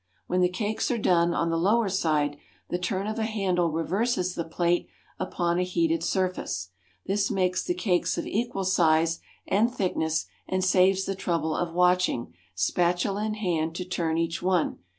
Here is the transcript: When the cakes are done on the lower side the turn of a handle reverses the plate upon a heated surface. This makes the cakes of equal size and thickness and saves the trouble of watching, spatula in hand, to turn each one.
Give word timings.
When 0.25 0.41
the 0.41 0.49
cakes 0.49 0.89
are 0.89 0.97
done 0.97 1.35
on 1.35 1.51
the 1.51 1.57
lower 1.59 1.87
side 1.87 2.37
the 2.69 2.79
turn 2.79 3.05
of 3.05 3.19
a 3.19 3.23
handle 3.23 3.69
reverses 3.69 4.33
the 4.33 4.43
plate 4.43 4.87
upon 5.19 5.59
a 5.59 5.63
heated 5.63 6.03
surface. 6.03 6.69
This 7.05 7.29
makes 7.29 7.63
the 7.63 7.75
cakes 7.75 8.17
of 8.17 8.25
equal 8.25 8.63
size 8.65 9.19
and 9.47 9.71
thickness 9.71 10.25
and 10.47 10.63
saves 10.63 11.05
the 11.05 11.13
trouble 11.13 11.55
of 11.55 11.75
watching, 11.75 12.33
spatula 12.55 13.25
in 13.25 13.35
hand, 13.35 13.75
to 13.75 13.85
turn 13.85 14.17
each 14.17 14.41
one. 14.41 14.79